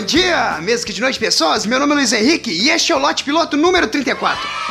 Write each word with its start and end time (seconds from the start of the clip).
bom 0.00 0.06
dia, 0.06 0.58
mesa 0.62 0.86
que 0.86 0.94
de 0.94 1.00
noite, 1.00 1.18
pessoas. 1.18 1.66
Meu 1.66 1.78
nome 1.78 1.92
é 1.92 1.96
Luiz 1.96 2.10
Henrique 2.10 2.50
e 2.50 2.70
este 2.70 2.90
é 2.90 2.96
o 2.96 2.98
lote 2.98 3.22
piloto 3.22 3.54
número 3.54 3.86
34. 3.86 4.69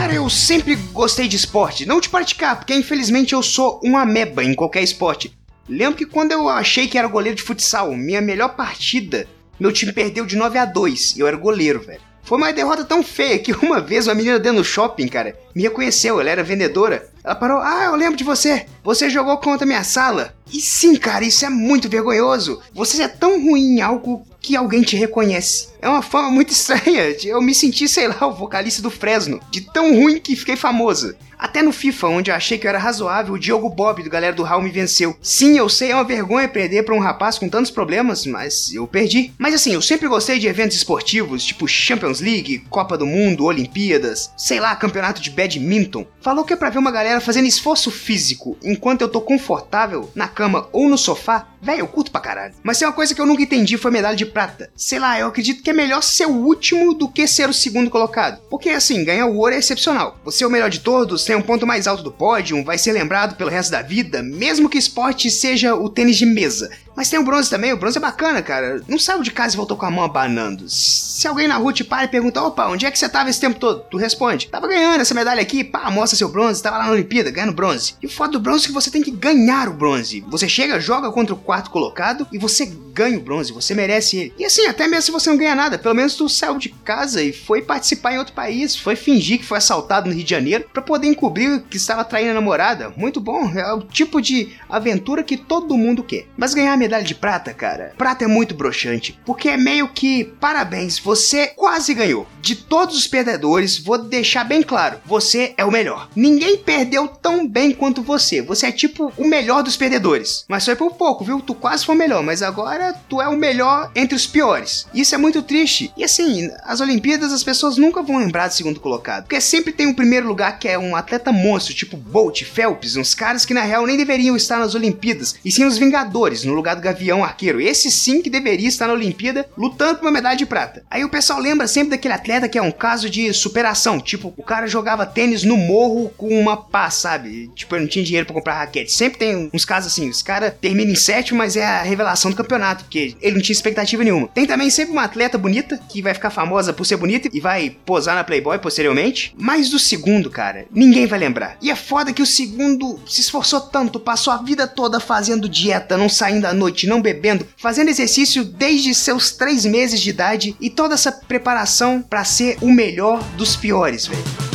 Cara, 0.00 0.14
eu 0.14 0.30
sempre 0.30 0.76
gostei 0.94 1.28
de 1.28 1.36
esporte, 1.36 1.84
não 1.84 2.00
de 2.00 2.08
praticar, 2.08 2.56
porque 2.56 2.74
infelizmente 2.74 3.34
eu 3.34 3.42
sou 3.42 3.78
um 3.84 3.98
ameba 3.98 4.42
em 4.42 4.54
qualquer 4.54 4.82
esporte. 4.82 5.38
Lembro 5.68 5.98
que 5.98 6.06
quando 6.06 6.32
eu 6.32 6.48
achei 6.48 6.88
que 6.88 6.96
era 6.96 7.06
goleiro 7.06 7.36
de 7.36 7.42
futsal, 7.42 7.94
minha 7.94 8.22
melhor 8.22 8.56
partida, 8.56 9.28
meu 9.60 9.70
time 9.70 9.92
perdeu 9.92 10.24
de 10.24 10.36
9 10.36 10.56
a 10.58 10.64
2 10.64 11.16
e 11.16 11.20
eu 11.20 11.26
era 11.26 11.36
goleiro, 11.36 11.80
velho. 11.80 12.00
Foi 12.22 12.38
uma 12.38 12.50
derrota 12.50 12.82
tão 12.82 13.02
feia 13.02 13.38
que 13.38 13.52
uma 13.52 13.78
vez 13.78 14.06
uma 14.06 14.14
menina 14.14 14.38
dentro 14.38 14.62
do 14.62 14.64
shopping, 14.64 15.06
cara, 15.06 15.38
me 15.54 15.64
reconheceu, 15.64 16.18
ela 16.18 16.30
era 16.30 16.42
vendedora. 16.42 17.10
Ela 17.22 17.34
parou, 17.34 17.58
ah, 17.58 17.84
eu 17.84 17.94
lembro 17.94 18.16
de 18.16 18.24
você. 18.24 18.64
Você 18.82 19.10
jogou 19.10 19.36
contra 19.36 19.66
minha 19.66 19.84
sala. 19.84 20.34
E 20.50 20.62
sim, 20.62 20.96
cara, 20.96 21.26
isso 21.26 21.44
é 21.44 21.50
muito 21.50 21.90
vergonhoso. 21.90 22.62
Você 22.72 23.02
é 23.02 23.08
tão 23.08 23.42
ruim 23.42 23.76
em 23.76 23.80
algo 23.82 24.26
que 24.40 24.56
alguém 24.56 24.82
te 24.82 24.96
reconhece. 24.96 25.68
É 25.82 25.88
uma 25.88 26.02
forma 26.02 26.30
muito 26.30 26.50
estranha. 26.52 27.16
Eu 27.24 27.40
me 27.40 27.54
senti, 27.54 27.88
sei 27.88 28.08
lá, 28.08 28.26
o 28.26 28.34
vocalista 28.34 28.82
do 28.82 28.90
Fresno, 28.90 29.40
de 29.50 29.60
tão 29.60 29.94
ruim 29.94 30.18
que 30.18 30.36
fiquei 30.36 30.56
famoso. 30.56 31.14
Até 31.40 31.62
no 31.62 31.72
FIFA, 31.72 32.08
onde 32.08 32.30
eu 32.30 32.34
achei 32.34 32.58
que 32.58 32.66
eu 32.66 32.68
era 32.68 32.78
razoável, 32.78 33.32
o 33.32 33.38
Diogo 33.38 33.70
Bob 33.70 34.02
do 34.02 34.10
galera 34.10 34.36
do 34.36 34.42
Hall 34.42 34.60
me 34.60 34.68
venceu. 34.68 35.16
Sim, 35.22 35.56
eu 35.56 35.70
sei, 35.70 35.90
é 35.90 35.94
uma 35.94 36.04
vergonha 36.04 36.46
perder 36.46 36.82
pra 36.84 36.94
um 36.94 37.00
rapaz 37.00 37.38
com 37.38 37.48
tantos 37.48 37.70
problemas, 37.70 38.26
mas 38.26 38.70
eu 38.74 38.86
perdi. 38.86 39.32
Mas 39.38 39.54
assim, 39.54 39.72
eu 39.72 39.80
sempre 39.80 40.06
gostei 40.06 40.38
de 40.38 40.46
eventos 40.46 40.76
esportivos, 40.76 41.42
tipo 41.42 41.66
Champions 41.66 42.20
League, 42.20 42.66
Copa 42.68 42.98
do 42.98 43.06
Mundo, 43.06 43.46
Olimpíadas, 43.46 44.30
sei 44.36 44.60
lá, 44.60 44.76
campeonato 44.76 45.22
de 45.22 45.30
badminton. 45.30 46.06
Falou 46.20 46.44
que 46.44 46.52
é 46.52 46.56
pra 46.56 46.68
ver 46.68 46.78
uma 46.78 46.90
galera 46.90 47.22
fazendo 47.22 47.46
esforço 47.46 47.90
físico 47.90 48.58
enquanto 48.62 49.00
eu 49.00 49.08
tô 49.08 49.22
confortável 49.22 50.10
na 50.14 50.28
cama 50.28 50.68
ou 50.72 50.90
no 50.90 50.98
sofá, 50.98 51.48
velho, 51.62 51.80
eu 51.80 51.88
curto 51.88 52.10
pra 52.10 52.20
caralho. 52.20 52.54
Mas 52.62 52.78
tem 52.78 52.86
uma 52.86 52.92
coisa 52.92 53.14
que 53.14 53.20
eu 53.20 53.24
nunca 53.24 53.42
entendi 53.42 53.78
foi 53.78 53.90
medalha 53.90 54.16
de 54.16 54.26
prata. 54.30 54.70
Sei 54.76 54.98
lá, 54.98 55.18
eu 55.18 55.26
acredito 55.26 55.62
que 55.62 55.70
é 55.70 55.72
melhor 55.72 56.02
ser 56.02 56.26
o 56.26 56.34
último 56.34 56.94
do 56.94 57.08
que 57.08 57.26
ser 57.26 57.48
o 57.48 57.54
segundo 57.54 57.90
colocado. 57.90 58.40
Porque 58.48 58.70
assim, 58.70 59.04
ganhar 59.04 59.26
o 59.26 59.36
ouro 59.36 59.54
é 59.54 59.58
excepcional. 59.58 60.18
Você 60.24 60.44
é 60.44 60.46
o 60.46 60.50
melhor 60.50 60.70
de 60.70 60.80
todos, 60.80 61.24
tem 61.24 61.36
um 61.36 61.42
ponto 61.42 61.66
mais 61.66 61.86
alto 61.86 62.02
do 62.02 62.12
pódio, 62.12 62.62
vai 62.64 62.78
ser 62.78 62.92
lembrado 62.92 63.36
pelo 63.36 63.50
resto 63.50 63.70
da 63.70 63.82
vida, 63.82 64.22
mesmo 64.22 64.68
que 64.68 64.78
esporte 64.78 65.30
seja 65.30 65.74
o 65.74 65.88
tênis 65.88 66.16
de 66.16 66.26
mesa. 66.26 66.70
Mas 66.96 67.08
tem 67.08 67.18
o 67.18 67.24
bronze 67.24 67.48
também, 67.48 67.72
o 67.72 67.76
bronze 67.76 67.96
é 67.96 68.00
bacana, 68.00 68.42
cara. 68.42 68.82
Não 68.86 68.98
saiu 68.98 69.22
de 69.22 69.30
casa 69.30 69.54
e 69.54 69.56
voltou 69.56 69.76
com 69.76 69.86
a 69.86 69.90
mão 69.90 70.04
abanando. 70.04 70.68
Se 70.68 71.26
alguém 71.26 71.48
na 71.48 71.56
rua 71.56 71.72
te 71.72 71.84
para 71.84 72.04
e 72.04 72.08
pergunta, 72.08 72.42
opa, 72.42 72.66
onde 72.68 72.84
é 72.84 72.90
que 72.90 72.98
você 72.98 73.08
tava 73.08 73.30
esse 73.30 73.40
tempo 73.40 73.58
todo? 73.58 73.84
Tu 73.90 73.96
responde, 73.96 74.48
tava 74.48 74.68
ganhando 74.68 75.00
essa 75.00 75.14
medalha 75.14 75.40
aqui, 75.40 75.64
pá, 75.64 75.90
mostra 75.90 76.16
seu 76.16 76.28
bronze, 76.28 76.62
tava 76.62 76.78
lá 76.78 76.86
na 76.86 76.92
Olimpíada, 76.92 77.30
ganhando 77.30 77.54
bronze. 77.54 77.94
E 78.02 78.06
o 78.06 78.10
foda 78.10 78.32
do 78.32 78.40
bronze 78.40 78.64
é 78.64 78.68
que 78.68 78.74
você 78.74 78.90
tem 78.90 79.02
que 79.02 79.10
ganhar 79.10 79.68
o 79.68 79.72
bronze. 79.72 80.24
Você 80.28 80.48
chega, 80.48 80.80
joga 80.80 81.10
contra 81.10 81.34
o 81.34 81.38
quarto 81.38 81.70
colocado 81.70 82.26
e 82.32 82.38
você 82.38 82.66
ganha 83.00 83.18
o 83.18 83.22
bronze, 83.22 83.52
você 83.52 83.74
merece 83.74 84.16
ele. 84.16 84.34
E 84.38 84.44
assim, 84.44 84.66
até 84.66 84.86
mesmo 84.86 85.02
se 85.02 85.10
você 85.10 85.30
não 85.30 85.36
ganha 85.36 85.54
nada, 85.54 85.78
pelo 85.78 85.94
menos 85.94 86.14
tu 86.14 86.28
saiu 86.28 86.58
de 86.58 86.68
casa 86.68 87.22
e 87.22 87.32
foi 87.32 87.62
participar 87.62 88.12
em 88.12 88.18
outro 88.18 88.34
país, 88.34 88.76
foi 88.76 88.94
fingir 88.94 89.38
que 89.38 89.46
foi 89.46 89.58
assaltado 89.58 90.08
no 90.08 90.14
Rio 90.14 90.24
de 90.24 90.30
Janeiro 90.30 90.66
para 90.72 90.82
poder 90.82 91.06
encobrir 91.06 91.62
que 91.70 91.76
estava 91.76 92.04
traindo 92.04 92.32
a 92.32 92.34
namorada. 92.34 92.92
Muito 92.96 93.20
bom, 93.20 93.50
é 93.56 93.72
o 93.72 93.80
tipo 93.80 94.20
de 94.20 94.50
aventura 94.68 95.22
que 95.22 95.36
todo 95.36 95.76
mundo 95.76 96.04
quer. 96.04 96.26
Mas 96.36 96.54
ganhar 96.54 96.74
a 96.74 96.76
medalha 96.76 97.04
de 97.04 97.14
prata, 97.14 97.54
cara, 97.54 97.94
prata 97.96 98.24
é 98.24 98.28
muito 98.28 98.54
broxante, 98.54 99.18
porque 99.24 99.48
é 99.48 99.56
meio 99.56 99.88
que 99.88 100.24
parabéns, 100.24 100.98
você 100.98 101.48
quase 101.48 101.94
ganhou. 101.94 102.26
De 102.40 102.54
todos 102.54 102.96
os 102.96 103.06
perdedores, 103.06 103.78
vou 103.78 103.98
deixar 103.98 104.44
bem 104.44 104.62
claro, 104.62 105.00
você 105.06 105.54
é 105.56 105.64
o 105.64 105.70
melhor. 105.70 106.08
Ninguém 106.14 106.58
perdeu 106.58 107.08
tão 107.08 107.46
bem 107.46 107.72
quanto 107.72 108.02
você. 108.02 108.42
Você 108.42 108.66
é 108.66 108.72
tipo 108.72 109.12
o 109.16 109.26
melhor 109.26 109.62
dos 109.62 109.76
perdedores. 109.76 110.44
Mas 110.48 110.64
foi 110.64 110.76
por 110.76 110.92
pouco, 110.94 111.24
viu? 111.24 111.40
Tu 111.40 111.54
quase 111.54 111.84
foi 111.84 111.94
o 111.94 111.98
melhor, 111.98 112.22
mas 112.22 112.42
agora 112.42 112.89
tu 113.08 113.20
é 113.20 113.28
o 113.28 113.36
melhor 113.36 113.90
entre 113.94 114.14
os 114.14 114.26
piores. 114.26 114.86
Isso 114.94 115.14
é 115.14 115.18
muito 115.18 115.42
triste. 115.42 115.92
E 115.96 116.04
assim, 116.04 116.50
as 116.64 116.80
Olimpíadas 116.80 117.32
as 117.32 117.44
pessoas 117.44 117.76
nunca 117.76 118.02
vão 118.02 118.18
lembrar 118.18 118.48
do 118.48 118.54
segundo 118.54 118.80
colocado, 118.80 119.24
porque 119.24 119.40
sempre 119.40 119.72
tem 119.72 119.86
um 119.86 119.94
primeiro 119.94 120.26
lugar 120.26 120.58
que 120.58 120.68
é 120.68 120.78
um 120.78 120.96
atleta 120.96 121.32
monstro, 121.32 121.74
tipo 121.74 121.96
Bolt, 121.96 122.42
Phelps, 122.44 122.96
uns 122.96 123.14
caras 123.14 123.44
que 123.44 123.54
na 123.54 123.62
real 123.62 123.86
nem 123.86 123.96
deveriam 123.96 124.36
estar 124.36 124.58
nas 124.58 124.74
Olimpíadas, 124.74 125.34
e 125.44 125.50
sim 125.50 125.64
os 125.64 125.78
Vingadores, 125.78 126.44
no 126.44 126.52
lugar 126.52 126.76
do 126.76 126.82
Gavião 126.82 127.24
Arqueiro. 127.24 127.60
Esse 127.60 127.90
sim 127.90 128.20
que 128.20 128.30
deveria 128.30 128.68
estar 128.68 128.86
na 128.86 128.92
Olimpíada 128.92 129.48
lutando 129.56 129.98
por 129.98 130.04
uma 130.04 130.10
medalha 130.10 130.36
de 130.36 130.46
prata. 130.46 130.82
Aí 130.90 131.04
o 131.04 131.08
pessoal 131.08 131.40
lembra 131.40 131.66
sempre 131.66 131.90
daquele 131.90 132.14
atleta 132.14 132.48
que 132.48 132.58
é 132.58 132.62
um 132.62 132.70
caso 132.70 133.08
de 133.08 133.32
superação, 133.32 133.98
tipo, 133.98 134.34
o 134.36 134.42
cara 134.42 134.66
jogava 134.66 135.06
tênis 135.06 135.42
no 135.42 135.56
morro 135.56 136.10
com 136.16 136.28
uma 136.28 136.56
pá, 136.56 136.90
sabe? 136.90 137.50
Tipo, 137.54 137.74
ele 137.74 137.82
não 137.82 137.90
tinha 137.90 138.04
dinheiro 138.04 138.26
para 138.26 138.34
comprar 138.34 138.58
raquete. 138.58 138.92
Sempre 138.92 139.18
tem 139.18 139.50
uns 139.52 139.64
casos 139.64 139.92
assim, 139.92 140.08
os 140.08 140.22
caras 140.22 140.52
terminam 140.60 140.92
em 140.92 140.96
sétimo, 140.96 141.38
mas 141.38 141.56
é 141.56 141.64
a 141.64 141.82
revelação 141.82 142.30
do 142.30 142.36
campeonato, 142.36 142.69
porque 142.78 143.16
ele 143.20 143.36
não 143.36 143.42
tinha 143.42 143.54
expectativa 143.54 144.02
nenhuma. 144.04 144.28
Tem 144.28 144.46
também 144.46 144.70
sempre 144.70 144.92
uma 144.92 145.04
atleta 145.04 145.38
bonita, 145.38 145.78
que 145.88 146.02
vai 146.02 146.14
ficar 146.14 146.30
famosa 146.30 146.72
por 146.72 146.84
ser 146.84 146.96
bonita 146.96 147.28
e 147.32 147.40
vai 147.40 147.70
posar 147.84 148.14
na 148.14 148.24
Playboy 148.24 148.58
posteriormente. 148.58 149.34
Mas 149.36 149.70
do 149.70 149.78
segundo, 149.78 150.30
cara, 150.30 150.66
ninguém 150.70 151.06
vai 151.06 151.18
lembrar. 151.18 151.56
E 151.60 151.70
é 151.70 151.76
foda 151.76 152.12
que 152.12 152.22
o 152.22 152.26
segundo 152.26 152.98
se 153.06 153.20
esforçou 153.20 153.60
tanto, 153.60 154.00
passou 154.00 154.32
a 154.32 154.38
vida 154.38 154.66
toda 154.66 155.00
fazendo 155.00 155.48
dieta, 155.48 155.96
não 155.96 156.08
saindo 156.08 156.46
à 156.46 156.52
noite, 156.52 156.86
não 156.86 157.00
bebendo, 157.00 157.46
fazendo 157.56 157.88
exercício 157.88 158.44
desde 158.44 158.94
seus 158.94 159.32
três 159.32 159.64
meses 159.64 160.00
de 160.00 160.10
idade 160.10 160.56
e 160.60 160.70
toda 160.70 160.94
essa 160.94 161.12
preparação 161.12 162.02
para 162.02 162.24
ser 162.24 162.56
o 162.60 162.70
melhor 162.70 163.22
dos 163.36 163.56
piores, 163.56 164.06
velho. 164.06 164.49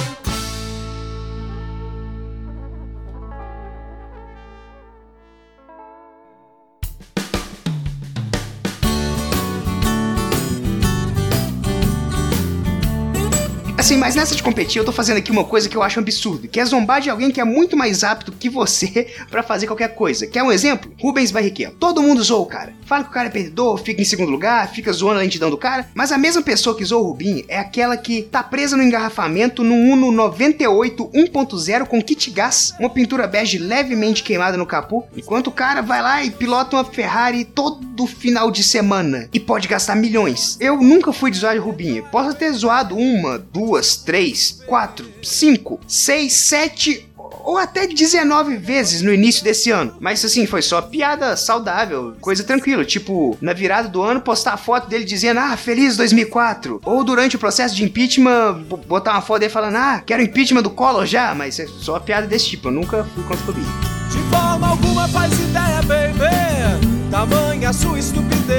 Assim, 13.85 13.97
mas 13.97 14.15
nessa 14.15 14.33
de 14.33 14.41
competir, 14.41 14.79
eu 14.79 14.83
tô 14.83 14.91
fazendo 14.91 15.17
aqui 15.17 15.31
uma 15.31 15.43
coisa 15.43 15.69
que 15.69 15.77
eu 15.77 15.83
acho 15.83 15.99
absurdo, 15.99 16.47
que 16.47 16.59
é 16.59 16.65
zombar 16.65 16.99
de 16.99 17.11
alguém 17.11 17.29
que 17.29 17.39
é 17.39 17.43
muito 17.43 17.77
mais 17.77 18.03
apto 18.03 18.31
que 18.31 18.49
você 18.49 19.13
para 19.29 19.43
fazer 19.43 19.67
qualquer 19.67 19.89
coisa. 19.89 20.25
Quer 20.25 20.41
um 20.41 20.51
exemplo? 20.51 20.91
Rubens 20.99 21.29
Barrichello. 21.29 21.75
Todo 21.75 22.01
mundo 22.01 22.23
zoa 22.23 22.39
o 22.39 22.47
cara. 22.47 22.73
Fala 22.83 23.03
que 23.03 23.11
o 23.11 23.13
cara 23.13 23.27
é 23.27 23.31
perdedor, 23.31 23.77
fica 23.77 24.01
em 24.01 24.05
segundo 24.05 24.31
lugar, 24.31 24.71
fica 24.71 24.91
zoando 24.91 25.19
a 25.19 25.21
lentidão 25.21 25.51
do 25.51 25.57
cara, 25.57 25.87
mas 25.93 26.11
a 26.11 26.17
mesma 26.17 26.41
pessoa 26.41 26.75
que 26.75 26.83
zoa 26.83 26.99
o 26.99 27.05
Rubinho 27.09 27.45
é 27.47 27.59
aquela 27.59 27.95
que 27.95 28.23
tá 28.23 28.41
presa 28.41 28.75
no 28.75 28.81
engarrafamento 28.81 29.63
no 29.63 29.75
Uno 29.75 30.11
98 30.11 31.11
1.0 31.13 31.85
com 31.85 32.01
kit 32.01 32.31
gás, 32.31 32.73
uma 32.79 32.89
pintura 32.89 33.27
bege 33.27 33.59
levemente 33.59 34.23
queimada 34.23 34.57
no 34.57 34.65
capô, 34.65 35.03
enquanto 35.15 35.47
o 35.47 35.51
cara 35.51 35.81
vai 35.81 36.01
lá 36.01 36.23
e 36.23 36.31
pilota 36.31 36.75
uma 36.75 36.85
Ferrari 36.85 37.45
todo 37.45 38.07
final 38.07 38.51
de 38.51 38.63
semana 38.63 39.29
e 39.31 39.39
pode 39.39 39.67
gastar 39.67 39.95
milhões. 39.95 40.57
Eu 40.59 40.77
nunca 40.77 41.13
fui 41.13 41.31
de 41.31 41.37
zoar 41.37 41.53
de 41.53 41.59
Rubinho. 41.59 42.03
Posso 42.11 42.35
ter 42.35 42.51
zoado 42.51 42.95
uma, 42.95 43.39
duas, 43.39 43.74
duas, 43.75 43.97
três, 43.97 44.61
quatro, 44.65 45.05
cinco, 45.21 45.79
seis, 45.85 46.33
sete 46.33 47.05
ou 47.43 47.57
até 47.57 47.85
19 47.85 48.57
vezes 48.57 49.01
no 49.01 49.13
início 49.13 49.43
desse 49.43 49.69
ano. 49.69 49.95
Mas 49.99 50.23
assim, 50.23 50.47
foi 50.47 50.61
só 50.61 50.81
piada 50.81 51.35
saudável, 51.35 52.15
coisa 52.21 52.43
tranquila. 52.43 52.83
Tipo, 52.85 53.37
na 53.41 53.53
virada 53.53 53.87
do 53.87 54.01
ano, 54.01 54.21
postar 54.21 54.53
a 54.53 54.57
foto 54.57 54.87
dele 54.87 55.03
dizendo, 55.03 55.39
ah, 55.39 55.55
feliz 55.55 55.97
2004. 55.97 56.81
Ou 56.83 57.03
durante 57.03 57.35
o 57.35 57.39
processo 57.39 57.75
de 57.75 57.83
impeachment, 57.83 58.63
botar 58.87 59.11
uma 59.11 59.21
foto 59.21 59.41
dele 59.41 59.51
falando, 59.51 59.75
ah, 59.75 60.01
quero 60.03 60.23
impeachment 60.23 60.63
do 60.63 60.71
Collor 60.71 61.05
já. 61.05 61.35
Mas 61.35 61.59
é 61.59 61.67
só 61.67 61.99
piada 61.99 62.25
desse 62.25 62.47
tipo, 62.47 62.69
eu 62.69 62.71
nunca 62.71 63.03
fui 63.03 63.23
contra 63.25 63.51
o. 63.51 63.53
De 63.53 64.21
forma 64.29 64.69
alguma 64.69 65.07
faz 65.09 65.33
ideia, 65.33 65.81
baby, 65.83 67.11
tamanha 67.11 67.73
sua 67.73 67.99
estupidez. 67.99 68.54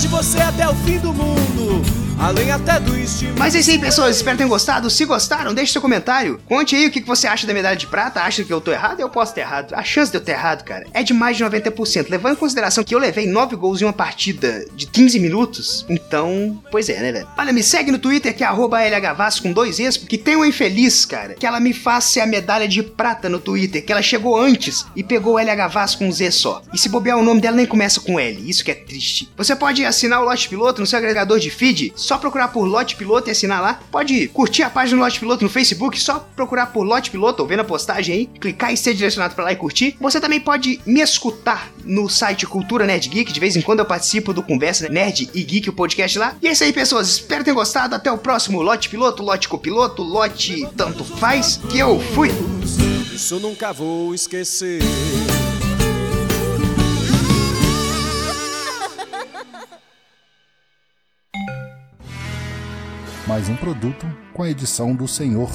De 0.00 0.08
você 0.08 0.40
até 0.40 0.66
o 0.66 0.74
fim 0.76 0.98
do 0.98 1.12
mundo. 1.12 1.99
Além 2.20 2.50
até 2.50 2.78
do 2.78 2.94
estilo. 2.98 3.34
Mas 3.38 3.54
é 3.54 3.60
isso 3.60 3.70
aí, 3.70 3.78
pessoas. 3.78 4.16
Espero 4.16 4.36
que 4.36 4.40
tenham 4.40 4.50
gostado. 4.50 4.90
Se 4.90 5.06
gostaram, 5.06 5.54
deixe 5.54 5.72
seu 5.72 5.80
comentário. 5.80 6.38
Conte 6.46 6.76
aí 6.76 6.86
o 6.86 6.90
que 6.90 7.00
você 7.00 7.26
acha 7.26 7.46
da 7.46 7.54
medalha 7.54 7.76
de 7.76 7.86
prata. 7.86 8.20
Acha 8.20 8.44
que 8.44 8.52
eu 8.52 8.60
tô 8.60 8.70
errado? 8.70 9.00
Eu 9.00 9.08
posso 9.08 9.32
ter 9.32 9.40
errado. 9.40 9.72
A 9.72 9.82
chance 9.82 10.10
de 10.10 10.18
eu 10.18 10.20
ter 10.20 10.32
errado, 10.32 10.62
cara, 10.62 10.86
é 10.92 11.02
de 11.02 11.14
mais 11.14 11.38
de 11.38 11.44
90%. 11.44 12.10
Levando 12.10 12.34
em 12.34 12.36
consideração 12.36 12.84
que 12.84 12.94
eu 12.94 12.98
levei 12.98 13.26
9 13.26 13.56
gols 13.56 13.80
em 13.80 13.86
uma 13.86 13.92
partida 13.94 14.66
de 14.76 14.86
15 14.86 15.18
minutos. 15.18 15.86
Então, 15.88 16.62
pois 16.70 16.90
é, 16.90 17.00
né, 17.00 17.10
velho? 17.10 17.28
Olha, 17.38 17.54
me 17.54 17.62
segue 17.62 17.90
no 17.90 17.98
Twitter 17.98 18.36
que 18.36 18.44
é 18.44 18.50
LHVAS 18.50 19.40
com 19.40 19.50
dois 19.50 19.80
Es, 19.80 19.96
porque 19.96 20.18
tem 20.18 20.36
uma 20.36 20.46
infeliz, 20.46 21.06
cara, 21.06 21.32
que 21.32 21.46
ela 21.46 21.58
me 21.58 21.72
faz 21.72 22.04
ser 22.04 22.20
a 22.20 22.26
medalha 22.26 22.68
de 22.68 22.82
prata 22.82 23.30
no 23.30 23.40
Twitter, 23.40 23.82
que 23.82 23.92
ela 23.92 24.02
chegou 24.02 24.38
antes 24.38 24.84
e 24.94 25.02
pegou 25.02 25.38
LHVAS 25.38 25.94
com 25.94 26.08
um 26.08 26.12
Z 26.12 26.32
só. 26.32 26.60
E 26.70 26.76
se 26.76 26.90
bobear 26.90 27.16
o 27.16 27.22
nome 27.22 27.40
dela 27.40 27.56
nem 27.56 27.64
começa 27.64 27.98
com 27.98 28.20
L. 28.20 28.48
Isso 28.48 28.62
que 28.62 28.70
é 28.70 28.74
triste. 28.74 29.30
Você 29.38 29.56
pode 29.56 29.82
assinar 29.86 30.20
o 30.20 30.24
Lote 30.26 30.50
Piloto 30.50 30.82
no 30.82 30.86
seu 30.86 30.98
agregador 30.98 31.38
de 31.38 31.48
feed 31.48 31.94
só 32.10 32.18
procurar 32.18 32.48
por 32.48 32.64
Lote 32.64 32.96
Piloto 32.96 33.28
e 33.28 33.30
assinar 33.30 33.62
lá. 33.62 33.78
Pode 33.88 34.26
curtir 34.28 34.64
a 34.64 34.70
página 34.70 34.98
do 34.98 35.04
Lote 35.04 35.20
Piloto 35.20 35.44
no 35.44 35.48
Facebook, 35.48 36.00
só 36.00 36.18
procurar 36.34 36.66
por 36.66 36.82
Lote 36.82 37.08
Piloto 37.08 37.40
ou 37.40 37.48
ver 37.48 37.54
na 37.54 37.62
postagem 37.62 38.12
aí, 38.12 38.26
clicar 38.26 38.72
e 38.72 38.76
ser 38.76 38.94
direcionado 38.94 39.36
para 39.36 39.44
lá 39.44 39.52
e 39.52 39.56
curtir. 39.56 39.96
Você 40.00 40.20
também 40.20 40.40
pode 40.40 40.80
me 40.84 41.00
escutar 41.00 41.70
no 41.84 42.08
site 42.08 42.46
Cultura 42.46 42.84
Nerd 42.84 43.08
Geek, 43.08 43.32
de 43.32 43.38
vez 43.38 43.54
em 43.54 43.62
quando 43.62 43.78
eu 43.78 43.84
participo 43.84 44.34
do 44.34 44.42
Conversa 44.42 44.88
Nerd 44.88 45.30
e 45.32 45.44
Geek, 45.44 45.70
o 45.70 45.72
podcast 45.72 46.18
lá. 46.18 46.34
E 46.42 46.48
é 46.48 46.50
isso 46.50 46.64
aí, 46.64 46.72
pessoas. 46.72 47.08
Espero 47.08 47.44
ter 47.44 47.52
gostado. 47.52 47.94
Até 47.94 48.10
o 48.10 48.18
próximo 48.18 48.60
Lote 48.60 48.88
Piloto, 48.88 49.22
Lote 49.22 49.48
Copiloto, 49.48 50.02
Lote 50.02 50.66
Tanto 50.76 51.04
Faz, 51.04 51.60
que 51.70 51.78
eu 51.78 52.00
fui! 52.00 52.30
Isso 53.14 53.38
nunca 53.38 53.72
vou 53.72 54.12
esquecer. 54.12 54.80
Mais 63.26 63.48
um 63.48 63.56
produto 63.56 64.06
com 64.32 64.42
a 64.42 64.50
edição 64.50 64.94
do 64.94 65.06
Senhor 65.06 65.50